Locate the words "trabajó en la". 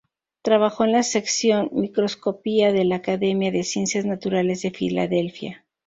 0.41-1.03